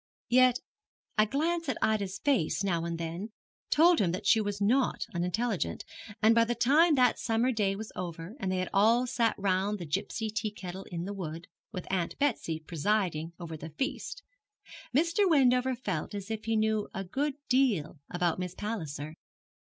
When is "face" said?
2.17-2.63